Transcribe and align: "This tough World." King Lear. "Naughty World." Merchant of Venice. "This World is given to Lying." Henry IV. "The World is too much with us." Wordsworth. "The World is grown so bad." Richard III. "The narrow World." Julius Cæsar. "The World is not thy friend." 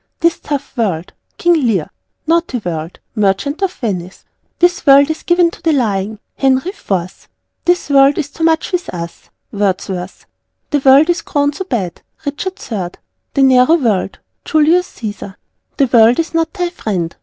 "This 0.19 0.39
tough 0.39 0.75
World." 0.77 1.13
King 1.37 1.53
Lear. 1.53 1.91
"Naughty 2.25 2.57
World." 2.65 2.99
Merchant 3.15 3.61
of 3.61 3.71
Venice. 3.71 4.25
"This 4.57 4.83
World 4.87 5.11
is 5.11 5.21
given 5.21 5.51
to 5.51 5.71
Lying." 5.71 6.17
Henry 6.37 6.69
IV. 6.71 7.29
"The 7.65 7.79
World 7.91 8.17
is 8.17 8.31
too 8.31 8.43
much 8.43 8.71
with 8.71 8.89
us." 8.89 9.29
Wordsworth. 9.51 10.25
"The 10.71 10.79
World 10.79 11.11
is 11.11 11.21
grown 11.21 11.53
so 11.53 11.65
bad." 11.65 12.01
Richard 12.25 12.57
III. 12.59 12.99
"The 13.35 13.43
narrow 13.43 13.75
World." 13.75 14.17
Julius 14.43 14.89
Cæsar. 14.89 15.35
"The 15.77 15.85
World 15.85 16.17
is 16.17 16.33
not 16.33 16.51
thy 16.53 16.69
friend." 16.71 17.15